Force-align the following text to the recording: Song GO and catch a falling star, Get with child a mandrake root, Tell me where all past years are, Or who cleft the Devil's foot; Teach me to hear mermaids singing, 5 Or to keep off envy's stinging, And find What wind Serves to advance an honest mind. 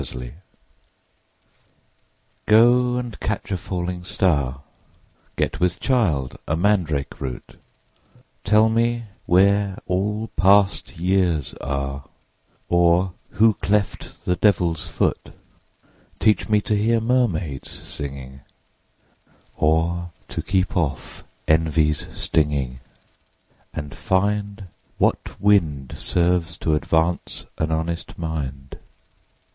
Song 0.03 0.31
GO 2.47 2.97
and 2.97 3.19
catch 3.19 3.51
a 3.51 3.55
falling 3.55 4.03
star, 4.03 4.61
Get 5.35 5.59
with 5.59 5.79
child 5.79 6.39
a 6.47 6.55
mandrake 6.57 7.21
root, 7.21 7.57
Tell 8.43 8.67
me 8.67 9.03
where 9.27 9.77
all 9.85 10.31
past 10.35 10.97
years 10.97 11.53
are, 11.61 12.05
Or 12.67 13.13
who 13.33 13.53
cleft 13.53 14.25
the 14.25 14.35
Devil's 14.35 14.87
foot; 14.87 15.33
Teach 16.17 16.49
me 16.49 16.61
to 16.61 16.75
hear 16.75 16.99
mermaids 16.99 17.69
singing, 17.69 18.39
5 19.27 19.33
Or 19.57 20.11
to 20.29 20.41
keep 20.41 20.75
off 20.75 21.23
envy's 21.47 22.07
stinging, 22.11 22.79
And 23.71 23.93
find 23.93 24.63
What 24.97 25.39
wind 25.39 25.93
Serves 25.95 26.57
to 26.57 26.73
advance 26.73 27.45
an 27.59 27.71
honest 27.71 28.17
mind. 28.17 28.79